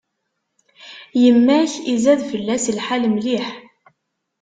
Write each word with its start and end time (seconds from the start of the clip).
Yemma-k 1.21 1.71
izad 1.93 2.21
fell-as 2.31 2.65
lḥal 2.77 3.03
mliḥ. 3.13 3.47